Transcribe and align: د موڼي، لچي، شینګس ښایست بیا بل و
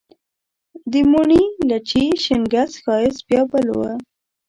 د 0.91 0.93
موڼي، 1.11 1.43
لچي، 1.69 2.05
شینګس 2.23 2.71
ښایست 2.83 3.21
بیا 3.27 3.41
بل 3.51 3.67
و 3.77 3.79